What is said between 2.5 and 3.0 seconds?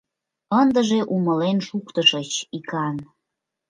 икан.